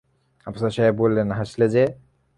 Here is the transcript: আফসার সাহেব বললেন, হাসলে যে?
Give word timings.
আফসার 0.47 0.71
সাহেব 0.71 0.95
বললেন, 0.95 1.27
হাসলে 1.31 1.65
যে? 1.69 1.83